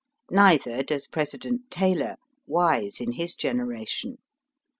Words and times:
Neither 0.31 0.81
does 0.81 1.05
President 1.05 1.69
Taylor, 1.69 2.15
wise 2.47 2.99
in 2.99 3.11
his 3.11 3.35
generation. 3.35 4.17